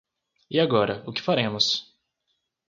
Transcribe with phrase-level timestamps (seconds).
[0.55, 1.65] E agora o que faremos?